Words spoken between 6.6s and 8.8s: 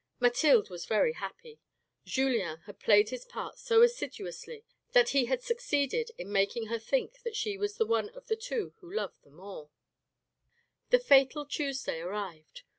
her think that she was the one of the two